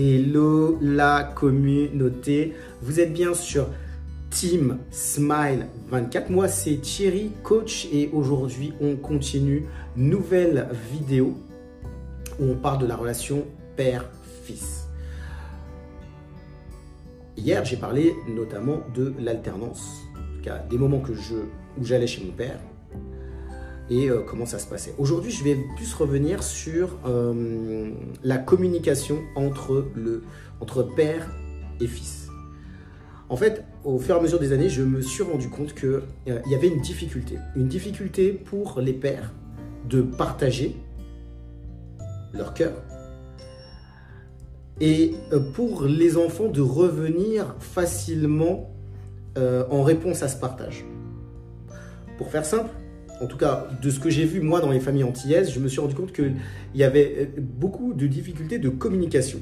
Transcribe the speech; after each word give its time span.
Hello 0.00 0.78
la 0.80 1.24
communauté, 1.24 2.54
vous 2.82 3.00
êtes 3.00 3.12
bien 3.12 3.34
sur 3.34 3.66
Team 4.30 4.78
Smile 4.92 5.66
24. 5.88 6.30
Moi 6.30 6.46
c'est 6.46 6.76
Thierry, 6.76 7.32
coach 7.42 7.88
et 7.92 8.08
aujourd'hui 8.12 8.72
on 8.80 8.94
continue 8.94 9.66
nouvelle 9.96 10.68
vidéo 10.92 11.36
où 12.38 12.44
on 12.44 12.54
parle 12.54 12.78
de 12.78 12.86
la 12.86 12.94
relation 12.94 13.44
père-fils. 13.76 14.86
Hier 17.36 17.64
j'ai 17.64 17.76
parlé 17.76 18.14
notamment 18.28 18.82
de 18.94 19.12
l'alternance, 19.18 20.04
en 20.14 20.36
tout 20.36 20.44
cas 20.44 20.58
des 20.58 20.78
moments 20.78 21.00
que 21.00 21.10
où 21.10 21.84
j'allais 21.84 22.06
chez 22.06 22.24
mon 22.24 22.30
père 22.30 22.60
et 23.90 24.10
euh, 24.10 24.20
comment 24.26 24.46
ça 24.46 24.58
se 24.58 24.66
passait. 24.66 24.94
Aujourd'hui, 24.98 25.30
je 25.30 25.42
vais 25.44 25.56
plus 25.76 25.92
revenir 25.94 26.42
sur 26.42 26.98
euh, 27.06 27.90
la 28.22 28.38
communication 28.38 29.20
entre, 29.34 29.86
le, 29.94 30.22
entre 30.60 30.82
père 30.82 31.30
et 31.80 31.86
fils. 31.86 32.28
En 33.30 33.36
fait, 33.36 33.64
au 33.84 33.98
fur 33.98 34.16
et 34.16 34.18
à 34.18 34.22
mesure 34.22 34.38
des 34.38 34.52
années, 34.52 34.68
je 34.68 34.82
me 34.82 35.00
suis 35.00 35.22
rendu 35.22 35.48
compte 35.48 35.74
qu'il 35.74 35.88
euh, 36.28 36.40
y 36.46 36.54
avait 36.54 36.68
une 36.68 36.80
difficulté. 36.80 37.36
Une 37.56 37.68
difficulté 37.68 38.32
pour 38.32 38.80
les 38.80 38.92
pères 38.92 39.32
de 39.88 40.02
partager 40.02 40.76
leur 42.32 42.52
cœur 42.52 42.74
et 44.80 45.14
pour 45.54 45.84
les 45.84 46.16
enfants 46.16 46.48
de 46.48 46.60
revenir 46.60 47.56
facilement 47.58 48.70
en 49.36 49.82
réponse 49.84 50.24
à 50.24 50.28
ce 50.28 50.36
partage. 50.36 50.84
Pour 52.16 52.28
faire 52.30 52.44
simple, 52.44 52.70
en 53.20 53.26
tout 53.26 53.36
cas 53.36 53.66
de 53.82 53.90
ce 53.90 54.00
que 54.00 54.10
j'ai 54.10 54.24
vu 54.24 54.40
moi 54.40 54.60
dans 54.60 54.70
les 54.70 54.80
familles 54.80 55.04
antillaises, 55.04 55.50
je 55.50 55.60
me 55.60 55.68
suis 55.68 55.80
rendu 55.80 55.94
compte 55.94 56.12
qu'il 56.12 56.36
y 56.74 56.82
avait 56.82 57.14
euh, 57.18 57.40
beaucoup 57.40 57.92
de 57.94 58.06
difficultés 58.06 58.58
de 58.58 58.68
communication. 58.68 59.40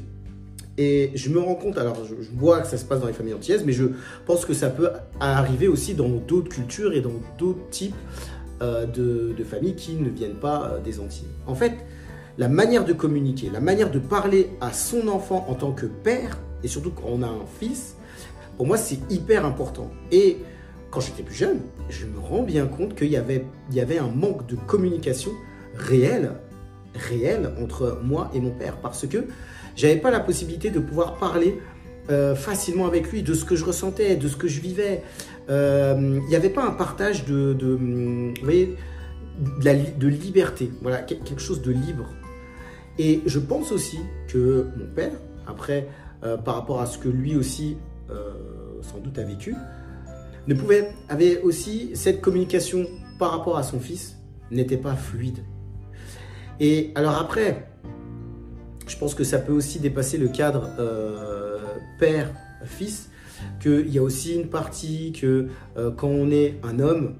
Et 0.79 1.11
je 1.15 1.31
me 1.31 1.41
rends 1.41 1.55
compte, 1.55 1.79
alors 1.79 2.05
je, 2.05 2.15
vois 2.37 2.61
que 2.61 2.69
ça 2.69 2.77
se 2.77 2.85
passe 2.85 3.01
dans 3.01 3.07
les 3.07 3.15
familles 3.15 3.35
antillaises, 3.35 3.65
mais 3.65 3.73
je 3.73 3.87
pense 4.27 4.45
que 4.45 4.53
ça 4.53 4.69
peut 4.69 4.91
arriver 5.21 5.69
aussi 5.69 5.95
dans 5.95 6.09
d'autres 6.09 6.51
cultures 6.51 6.93
et 6.93 7.01
dans 7.01 7.15
d'autres 7.39 7.67
types 7.71 7.95
euh, 8.63 8.85
de, 8.87 9.45
familles 9.45 9.75
qui 9.75 9.95
ne 9.95 10.11
viennent 10.11 10.35
pas 10.37 10.73
euh, 10.73 10.81
des 10.81 11.01
Antilles. 11.01 11.29
En 11.47 11.55
fait, 11.55 11.73
la 12.37 12.49
manière 12.49 12.85
de 12.85 12.93
communiquer, 12.93 13.49
la 13.51 13.61
manière 13.61 13.91
de 13.91 13.99
parler 13.99 14.51
à 14.61 14.73
son 14.73 15.09
enfant 15.09 15.47
en 15.49 15.55
tant 15.55 15.73
que 15.73 15.87
père, 15.87 16.39
et 16.63 16.69
surtout 16.69 16.91
quand 16.91 17.09
on 17.09 17.23
a 17.23 17.27
un 17.27 17.47
fils, 17.59 17.97
pour 18.59 18.67
moi 18.67 18.77
c'est 18.77 18.99
hyper 19.11 19.47
important. 19.47 19.91
Quand 20.97 21.03
j'étais 21.03 21.23
plus 21.23 21.35
jeune, 21.35 21.61
je 21.91 22.07
me 22.07 22.19
rends 22.19 22.43
bien 22.43 22.67
compte 22.67 22.95
qu'il 22.95 23.09
y 23.11 23.19
avait, 23.19 23.45
un 23.99 24.09
manque 24.09 24.47
de 24.47 24.57
communication 24.57 25.31
réelle, 25.75 26.33
réelle 26.95 27.53
entre 27.63 28.01
moi 28.03 28.31
et 28.33 28.41
mon 28.41 28.53
père, 28.53 28.79
parce 28.79 29.07
que 29.07 29.27
j'avais 29.77 29.99
pas 29.99 30.11
la 30.11 30.21
possibilité 30.21 30.71
de 30.71 30.79
pouvoir 30.79 31.19
parler 31.19 31.61
euh, 32.09 32.35
facilement 32.35 32.87
avec 32.87 33.13
lui 33.13 33.23
de 33.23 33.35
ce 33.35 33.45
que 33.45 33.57
je 33.57 33.67
ressentais, 33.67 34.17
de 34.17 34.27
ce 34.27 34.39
que 34.39 34.49
je 34.49 34.59
vivais. 34.59 35.03
Euh, 35.51 36.19
il 36.23 36.29
n'y 36.31 36.35
avait 36.35 36.49
pas 36.49 36.65
un 36.65 36.71
partage 36.71 37.27
de 37.27 37.55
liberté, 40.01 40.71
voilà, 40.81 41.03
quelque 41.03 41.43
chose 41.43 41.61
de 41.61 41.73
libre. 41.73 42.07
Et 42.99 43.21
je 43.27 43.39
pense 43.39 43.71
aussi 43.71 43.99
que 44.29 44.69
mon 44.79 44.87
père, 44.87 45.13
après, 45.47 45.89
euh, 46.25 46.39
par 46.39 46.55
rapport 46.55 46.81
à 46.81 46.87
ce 46.87 46.97
que 46.97 47.11
lui 47.11 47.37
aussi, 47.37 47.77
sans 48.81 48.99
doute, 48.99 49.19
a 49.19 49.25
vécu, 49.25 49.55
ne 50.47 50.55
pouvait, 50.55 50.91
avait 51.09 51.41
aussi 51.43 51.91
cette 51.95 52.21
communication 52.21 52.87
par 53.19 53.31
rapport 53.31 53.57
à 53.57 53.63
son 53.63 53.81
fils 53.81 54.17
n'était 54.51 54.77
pas 54.77 54.95
fluide. 54.95 55.39
Et 56.61 56.93
alors 56.95 57.17
après, 57.17 57.69
je 58.87 58.97
pense 58.97 59.15
que 59.15 59.25
ça 59.25 59.39
peut 59.39 59.53
aussi 59.53 59.81
dépasser 59.81 60.19
le 60.19 60.29
cadre 60.29 60.71
euh, 60.79 61.59
père-fils, 61.99 63.11
qu'il 63.61 63.89
y 63.89 63.99
a 63.99 64.03
aussi 64.03 64.35
une 64.35 64.49
partie 64.49 65.13
que 65.13 65.49
euh, 65.77 65.91
quand 65.91 66.09
on 66.09 66.31
est 66.31 66.59
un 66.63 66.79
homme, 66.79 67.17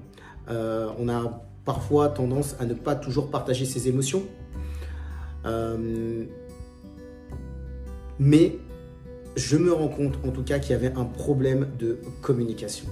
euh, 0.49 0.89
on 0.97 1.09
a 1.09 1.43
parfois 1.65 2.09
tendance 2.09 2.55
à 2.59 2.65
ne 2.65 2.73
pas 2.73 2.95
toujours 2.95 3.29
partager 3.29 3.65
ses 3.65 3.87
émotions. 3.87 4.23
mais 8.19 8.57
je 9.35 9.57
me 9.57 9.71
rends 9.71 9.89
compte 9.89 10.17
en 10.25 10.31
tout 10.31 10.43
cas 10.43 10.57
qu'il 10.57 10.71
y 10.71 10.73
avait 10.73 10.93
un 10.97 11.05
problème 11.05 11.67
de 11.77 11.99
communication 12.21 12.87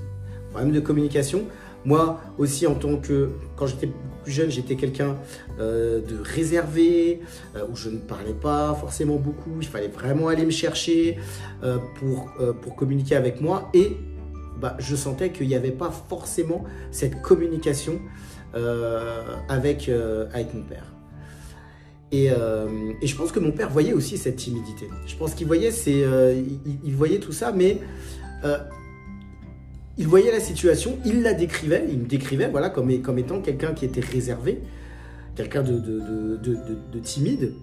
de 0.63 0.79
communication. 0.79 1.43
Moi 1.85 2.19
aussi, 2.39 2.65
en 2.65 2.73
tant 2.73 2.97
que, 2.97 3.29
quand 3.55 3.67
j'étais 3.67 3.89
plus 4.23 4.31
jeune, 4.31 4.49
j'étais 4.49 4.75
quelqu'un 4.75 5.17
euh, 5.59 6.01
de 6.01 6.17
réservé, 6.19 7.21
euh, 7.55 7.65
où 7.71 7.75
je 7.75 7.89
ne 7.89 7.99
parlais 7.99 8.33
pas 8.33 8.73
forcément 8.73 9.17
beaucoup. 9.17 9.51
Il 9.61 9.67
fallait 9.67 9.87
vraiment 9.87 10.27
aller 10.27 10.45
me 10.45 10.51
chercher 10.51 11.17
euh, 11.63 11.77
pour, 11.99 12.31
pour 12.61 12.75
communiquer 12.75 13.15
avec 13.15 13.39
moi. 13.39 13.69
Et 13.73 13.97
bah, 14.59 14.75
je 14.79 14.95
sentais 14.95 15.31
qu'il 15.31 15.47
n'y 15.47 15.55
avait 15.55 15.71
pas 15.71 15.91
forcément 15.91 16.63
cette 16.91 17.21
communication 17.21 17.99
avec, 19.49 19.91
avec 20.33 20.53
mon 20.53 20.63
père. 20.63 20.85
Et, 22.13 22.27
et, 22.27 23.07
je 23.07 23.15
pense 23.17 23.33
que 23.33 23.39
mon 23.41 23.51
père 23.51 23.69
voyait 23.69 23.91
aussi 23.91 24.17
cette 24.17 24.37
timidité. 24.37 24.87
Je 25.05 25.15
pense 25.17 25.33
qu'il 25.33 25.45
voyait, 25.45 25.71
il, 25.85 26.59
il, 26.85 26.95
voyait 26.95 27.19
tout 27.19 27.33
ça, 27.33 27.51
mais 27.51 27.81
il 29.97 30.07
voyait 30.07 30.31
la 30.31 30.39
situation, 30.39 30.97
il 31.05 31.21
la 31.21 31.33
décrivait, 31.33 31.85
il 31.89 31.99
me 31.99 32.05
décrivait 32.05 32.49
voilà, 32.49 32.69
comme, 32.69 32.89
étant 32.89 33.41
quelqu'un 33.41 33.73
qui 33.73 33.85
était 33.85 34.01
réservé, 34.01 34.61
quelqu'un 35.35 35.63
de, 35.63 35.79
de, 35.79 36.99
timide. 36.99 37.53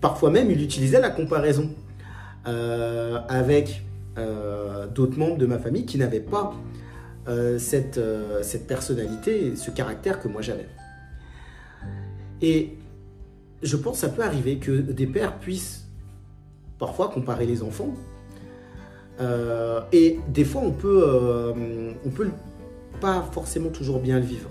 Parfois 0.00 0.30
même, 0.30 0.50
il 0.50 0.62
utilisait 0.62 1.00
la 1.00 1.10
comparaison 1.10 1.70
euh, 2.46 3.18
avec 3.28 3.82
euh, 4.18 4.86
d'autres 4.86 5.18
membres 5.18 5.38
de 5.38 5.46
ma 5.46 5.58
famille 5.58 5.84
qui 5.84 5.98
n'avaient 5.98 6.20
pas 6.20 6.54
euh, 7.28 7.58
cette, 7.58 8.00
cette 8.42 8.66
personnalité, 8.66 9.56
ce 9.56 9.70
caractère 9.70 10.20
que 10.20 10.28
moi 10.28 10.42
j'avais. 10.42 10.68
Et 12.40 12.76
je 13.62 13.76
pense 13.76 13.94
que 13.94 14.06
ça 14.06 14.08
peut 14.08 14.22
arriver 14.22 14.56
que 14.56 14.70
des 14.70 15.06
pères 15.06 15.38
puissent 15.38 15.86
parfois 16.78 17.08
comparer 17.08 17.46
les 17.46 17.62
enfants 17.62 17.94
euh, 19.20 19.80
et 19.92 20.18
des 20.28 20.44
fois, 20.44 20.62
on 20.64 20.72
peut, 20.72 21.04
euh, 21.06 21.92
peut 22.14 22.28
pas 23.00 23.28
forcément 23.32 23.70
toujours 23.70 24.00
bien 24.00 24.18
le 24.18 24.24
vivre. 24.24 24.48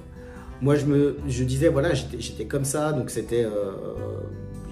Moi, 0.61 0.75
je 0.75 0.85
me, 0.85 1.17
disais, 1.25 1.69
voilà, 1.69 1.93
j'étais 1.93 2.45
comme 2.45 2.65
ça, 2.65 2.91
donc 2.91 3.09
c'était, 3.09 3.45
euh, 3.45 3.71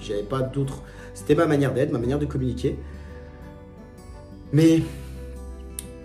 j'avais 0.01 0.23
pas 0.23 0.41
d'autre, 0.41 0.83
c'était 1.13 1.35
ma 1.35 1.45
manière 1.45 1.73
d'être, 1.73 1.91
ma 1.91 1.99
manière 1.99 2.19
de 2.19 2.25
communiquer. 2.25 2.77
Mais 4.51 4.81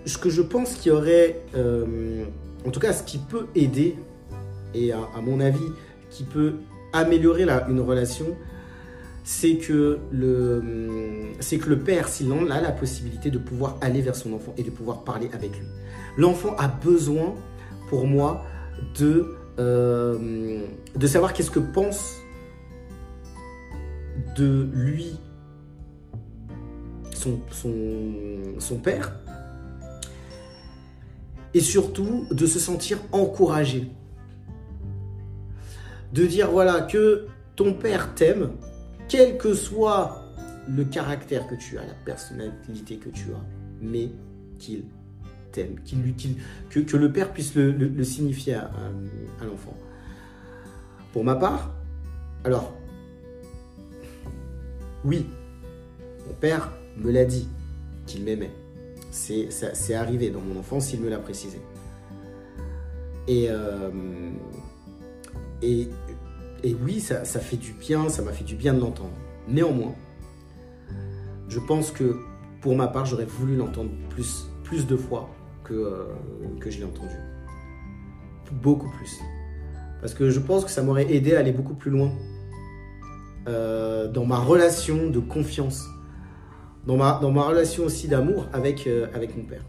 ce 0.05 0.17
que 0.17 0.29
je 0.29 0.41
pense 0.41 0.75
qu'il 0.75 0.91
aurait, 0.93 1.41
en 2.65 2.71
tout 2.71 2.79
cas, 2.79 2.93
ce 2.93 3.03
qui 3.03 3.17
peut 3.17 3.47
aider, 3.55 3.95
et 4.73 4.91
à, 4.91 5.21
mon 5.21 5.39
avis, 5.39 5.71
qui 6.09 6.23
peut 6.23 6.55
améliorer 6.93 7.43
une 7.69 7.81
relation, 7.81 8.25
c'est 9.23 9.55
que 9.55 9.99
le, 10.11 10.61
c'est 11.39 11.57
que 11.57 11.69
le 11.69 11.79
père, 11.79 12.07
s'il 12.07 12.31
en 12.31 12.49
a 12.49 12.59
la 12.59 12.71
possibilité 12.71 13.31
de 13.31 13.37
pouvoir 13.37 13.77
aller 13.81 14.01
vers 14.01 14.15
son 14.15 14.33
enfant 14.33 14.53
et 14.57 14.63
de 14.63 14.69
pouvoir 14.69 15.03
parler 15.03 15.29
avec 15.33 15.51
lui. 15.57 15.65
L'enfant 16.17 16.55
a 16.57 16.67
besoin, 16.67 17.33
pour 17.89 18.05
moi, 18.05 18.43
de, 18.99 19.35
euh, 19.59 20.59
de 20.95 21.07
savoir 21.07 21.33
qu'est-ce 21.33 21.51
que 21.51 21.59
pense 21.59 22.17
de 24.37 24.67
lui 24.73 25.17
son, 27.13 27.39
son, 27.51 27.71
son 28.59 28.77
père 28.77 29.15
et 31.53 31.61
surtout 31.61 32.25
de 32.31 32.45
se 32.45 32.59
sentir 32.59 32.99
encouragé. 33.11 33.91
De 36.11 36.25
dire 36.25 36.51
voilà 36.51 36.81
que 36.81 37.27
ton 37.55 37.73
père 37.73 38.13
t'aime, 38.15 38.51
quel 39.07 39.37
que 39.37 39.53
soit 39.53 40.23
le 40.67 40.85
caractère 40.85 41.47
que 41.47 41.55
tu 41.55 41.77
as, 41.77 41.85
la 41.85 41.93
personnalité 42.05 42.97
que 42.97 43.09
tu 43.09 43.31
as, 43.33 43.45
mais 43.81 44.09
qu'il 44.59 44.85
t'aime, 45.51 45.79
qu'il, 45.83 46.37
que, 46.69 46.79
que, 46.79 46.97
le 46.97 47.11
père 47.11 47.31
puisse 47.31 47.53
le, 47.55 48.03
signifier 48.03 48.55
à, 48.55 48.71
l'enfant. 49.41 49.75
Pour 51.11 51.23
ma 51.23 51.35
part, 51.35 51.73
alors, 52.43 52.73
oui, 55.05 55.25
mon 56.27 56.33
père 56.33 56.71
me 56.97 57.11
l'a 57.11 57.25
dit 57.25 57.47
qu'il 58.05 58.23
m'aimait. 58.23 58.53
C'est, 59.11 59.49
c'est 59.51 59.93
arrivé 59.93 60.31
dans 60.31 60.41
mon 60.41 60.59
enfance, 60.59 60.91
il 60.93 61.01
me 61.01 61.09
l'a 61.09 61.19
précisé. 61.19 61.61
Et, 63.27 63.47
euh, 63.49 63.91
et 65.61 65.87
et 66.63 66.75
oui, 66.75 66.99
ça, 66.99 67.23
fait 67.23 67.57
du 67.57 67.73
bien, 67.73 68.09
ça 68.09 68.21
m'a 68.21 68.31
fait 68.31 68.43
du 68.43 68.55
bien 68.55 68.73
de 68.73 68.79
l'entendre. 68.79 69.13
Néanmoins, 69.47 69.93
je 71.49 71.59
pense 71.59 71.91
que 71.91 72.17
pour 72.61 72.75
ma 72.75 72.87
part, 72.87 73.05
j'aurais 73.05 73.25
voulu 73.25 73.55
l'entendre 73.55 73.91
plus, 74.09 74.47
plus 74.63 74.87
de 74.87 74.95
fois 74.95 75.29
que, 75.63 75.73
euh, 75.73 76.05
que 76.59 76.69
je 76.69 76.79
l'ai 76.79 76.85
entendu. 76.85 77.15
Beaucoup 78.51 78.89
plus. 78.97 79.19
Parce 79.99 80.13
que 80.13 80.29
je 80.29 80.39
pense 80.39 80.63
que 80.63 80.71
ça 80.71 80.83
m'aurait 80.83 81.13
aidé 81.13 81.35
à 81.35 81.39
aller 81.39 81.51
beaucoup 81.51 81.75
plus 81.75 81.91
loin 81.91 82.11
euh, 83.47 84.07
dans 84.07 84.25
ma 84.25 84.37
relation 84.37 85.09
de 85.09 85.19
confiance 85.19 85.85
dans 86.85 86.97
ma, 86.97 87.43
relation 87.43 87.85
aussi 87.85 88.07
d'amour 88.07 88.47
avec, 88.53 88.87
euh, 88.87 89.07
avec 89.13 89.35
mon 89.37 89.43
père. 89.43 89.63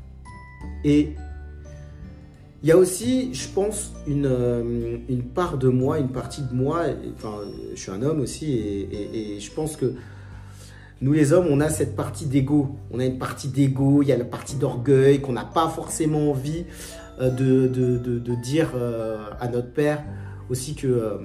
Et 0.84 1.14
il 2.64 2.68
y 2.68 2.72
a 2.72 2.78
aussi, 2.78 3.32
je 3.34 3.46
pense, 3.46 3.92
une, 4.06 4.26
euh, 4.26 4.96
une 5.08 5.22
part 5.22 5.58
de 5.58 5.68
moi, 5.68 5.98
une 5.98 6.08
partie 6.08 6.42
de 6.42 6.52
moi, 6.52 6.86
enfin, 7.14 7.42
je 7.74 7.78
suis 7.78 7.92
un 7.92 8.02
homme 8.02 8.20
aussi, 8.20 8.58
et, 8.58 9.38
je 9.38 9.50
pense 9.52 9.76
que 9.76 9.92
nous 11.02 11.12
les 11.12 11.32
hommes, 11.32 11.46
on 11.50 11.60
a 11.60 11.68
cette 11.68 11.94
partie 11.94 12.24
d'ego. 12.24 12.74
On 12.90 12.98
a 13.00 13.04
une 13.04 13.18
partie 13.18 13.48
d'ego, 13.48 14.00
il 14.00 14.08
y 14.08 14.12
a 14.12 14.16
la 14.16 14.24
partie 14.24 14.56
d'orgueil 14.56 15.20
qu'on 15.20 15.34
n'a 15.34 15.44
pas 15.44 15.68
forcément 15.68 16.30
envie 16.30 16.64
euh, 17.20 17.28
de, 17.28 17.68
de, 17.68 17.98
de, 17.98 18.18
de 18.18 18.34
dire 18.34 18.72
à 19.38 19.46
notre 19.48 19.70
père 19.70 20.02
aussi 20.48 20.74
que... 20.74 21.18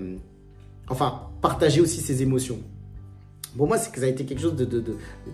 enfin, 0.90 1.22
partager 1.42 1.80
aussi 1.80 2.02
ses 2.02 2.22
émotions. 2.22 2.60
Pour 3.58 3.68
moi, 3.68 3.78
c'est 3.78 3.92
que 3.92 4.00
ça 4.00 4.06
a 4.06 4.10
été 4.10 4.26
quelque 4.26 4.42
chose 4.42 4.56
de, 4.56 4.68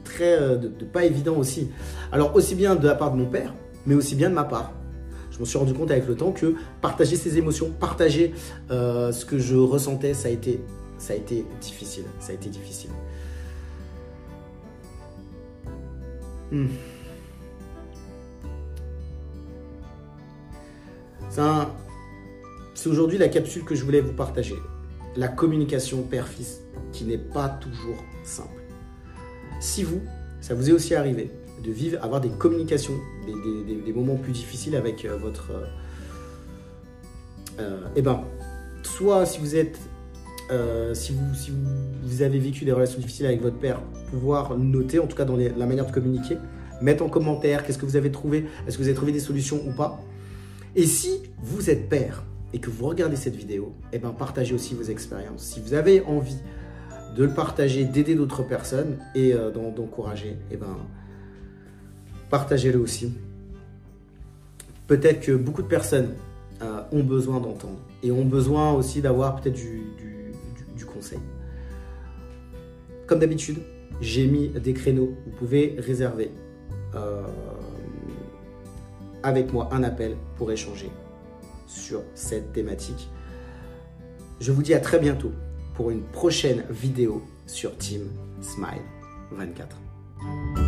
très 0.03 0.39
euh, 0.39 0.55
de, 0.55 0.85
pas 0.85 1.03
évident 1.03 1.35
aussi. 1.35 1.69
Alors 2.11 2.35
aussi 2.35 2.55
bien 2.55 2.75
de 2.75 2.87
la 2.87 2.95
part 2.95 3.11
de 3.11 3.17
mon 3.17 3.25
père, 3.25 3.53
mais 3.85 3.95
aussi 3.95 4.15
bien 4.15 4.29
de 4.29 4.35
ma 4.35 4.45
part. 4.45 4.71
Je 5.35 5.41
me 5.41 5.45
suis 5.45 5.57
rendu 5.57 5.73
compte 5.73 5.91
avec 5.91 6.07
le 6.07 6.15
temps 6.15 6.31
que 6.31 6.55
partager 6.81 7.17
ses 7.17 7.37
émotions, 7.37 7.69
partager 7.69 8.33
euh, 8.71 9.11
ce 9.11 9.25
que 9.25 9.37
je 9.37 9.57
ressentais, 9.57 10.13
ça 10.13 10.29
a 10.29 10.31
été, 10.31 10.61
ça 10.97 11.11
a 11.11 11.17
été 11.17 11.45
difficile. 11.59 12.05
Ça 12.21 12.31
a 12.31 12.35
été 12.35 12.49
difficile. 12.49 12.91
Hmm. 16.51 16.67
C'est 22.73 22.87
aujourd'hui 22.87 23.17
la 23.17 23.27
capsule 23.27 23.65
que 23.65 23.75
je 23.75 23.83
voulais 23.83 23.99
vous 23.99 24.13
partager 24.13 24.55
la 25.17 25.27
communication 25.27 26.01
père-fils 26.03 26.61
qui 26.93 27.03
n'est 27.03 27.17
pas 27.17 27.49
toujours 27.49 28.01
simple. 28.23 28.61
Si 29.59 29.83
vous, 29.83 30.01
ça 30.39 30.53
vous 30.53 30.69
est 30.69 30.73
aussi 30.73 30.95
arrivé 30.95 31.29
de 31.63 31.71
vivre, 31.71 32.03
avoir 32.03 32.21
des 32.21 32.29
communications, 32.29 32.93
des, 33.25 33.93
moments 33.93 34.15
plus 34.15 34.31
difficiles 34.31 34.75
avec 34.75 35.05
euh, 35.05 35.17
votre... 35.17 35.51
Euh, 35.51 35.65
euh, 37.59 37.81
eh 37.95 38.01
ben, 38.01 38.23
soit 38.83 39.25
si 39.25 39.39
vous 39.39 39.55
êtes... 39.55 39.79
si, 40.93 41.13
vous, 41.13 41.35
si 41.35 41.51
vous, 42.03 42.21
avez 42.21 42.39
vécu 42.39 42.65
des 42.65 42.71
relations 42.71 42.99
difficiles 42.99 43.25
avec 43.25 43.41
votre 43.41 43.57
père, 43.57 43.81
pouvoir 44.11 44.57
noter, 44.57 44.99
en 44.99 45.07
tout 45.07 45.15
cas 45.15 45.25
dans 45.25 45.37
la 45.37 45.65
manière 45.65 45.85
de 45.85 45.91
communiquer, 45.91 46.37
mettre 46.81 47.03
en 47.03 47.09
commentaire 47.09 47.65
qu'est-ce 47.65 47.77
que 47.77 47.85
vous 47.85 47.95
avez 47.95 48.11
trouvé, 48.11 48.45
est-ce 48.67 48.77
que 48.77 48.83
vous 48.83 48.89
avez 48.89 48.95
trouvé 48.95 49.11
des 49.11 49.19
solutions 49.19 49.61
ou 49.65 49.71
pas. 49.71 49.99
Et 50.75 50.85
si 50.85 51.21
vous 51.41 51.69
êtes 51.69 51.87
père, 51.87 52.23
et 52.53 52.59
que 52.59 52.69
vous 52.69 52.85
regardez 52.87 53.17
cette 53.17 53.35
vidéo, 53.35 53.73
eh 53.91 53.99
ben 53.99 54.11
partagez 54.11 54.53
aussi 54.53 54.75
vos 54.75 54.83
expériences. 54.83 55.41
Si 55.41 55.59
vous 55.59 55.73
avez 55.73 56.01
envie 56.01 56.37
de 57.15 57.23
le 57.23 57.33
partager, 57.33 57.83
d'aider 57.83 58.15
d'autres 58.15 58.43
personnes 58.43 58.97
et 59.13 59.33
d'encourager, 59.53 60.37
eh 60.51 60.55
ben 60.55 60.77
partagez-le 62.35 62.77
aussi. 62.77 63.13
Peut-être 64.87 65.21
que 65.21 65.31
beaucoup 65.31 65.61
de 65.61 65.69
personnes 65.69 66.15
euh, 66.61 66.81
ont 66.91 67.01
besoin 67.01 67.39
d'entendre 67.39 67.79
et 68.03 68.11
ont 68.11 68.25
besoin 68.25 68.73
aussi 68.73 69.01
d'avoir 69.01 69.39
peut-être 69.39 69.55
du, 69.55 70.85
conseil. 70.85 71.19
Comme 73.07 73.19
d'habitude, 73.19 73.57
j'ai 74.01 74.27
mis 74.27 74.49
des 74.49 74.73
créneaux. 74.73 75.13
Vous 75.25 75.31
pouvez 75.31 75.75
réserver 75.79 76.31
euh, 76.93 77.23
avec 79.23 79.53
moi 79.53 79.69
un 79.71 79.83
appel 79.83 80.15
pour 80.37 80.51
échanger 80.51 80.89
sur 81.67 82.01
cette 82.15 82.51
thématique. 82.51 83.09
Je 84.41 84.51
vous 84.51 84.61
dis 84.61 84.73
à 84.73 84.79
très 84.79 84.99
bientôt 84.99 85.31
pour 85.73 85.89
une 85.89 86.01
prochaine 86.01 86.65
vidéo 86.69 87.23
sur 87.45 87.77
Team 87.77 88.03
Smile 88.41 88.83
24. 89.31 90.64